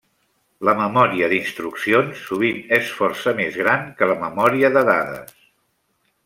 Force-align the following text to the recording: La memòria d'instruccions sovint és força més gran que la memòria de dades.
La 0.67 0.73
memòria 0.77 1.27
d'instruccions 1.33 2.23
sovint 2.29 2.63
és 2.79 2.89
força 3.01 3.35
més 3.41 3.61
gran 3.65 3.85
que 4.01 4.09
la 4.13 4.17
memòria 4.25 4.73
de 4.79 4.85
dades. 4.91 5.39